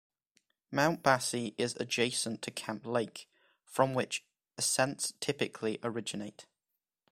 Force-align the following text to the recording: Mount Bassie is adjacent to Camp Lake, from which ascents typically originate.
Mount 0.71 1.03
Bassie 1.03 1.53
is 1.59 1.75
adjacent 1.79 2.41
to 2.41 2.49
Camp 2.49 2.87
Lake, 2.87 3.29
from 3.63 3.93
which 3.93 4.25
ascents 4.57 5.13
typically 5.19 5.77
originate. 5.83 6.47